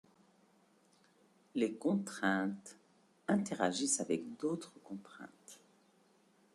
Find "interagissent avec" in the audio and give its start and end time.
3.27-4.35